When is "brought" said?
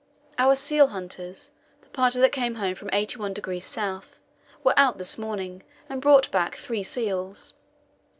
6.01-6.31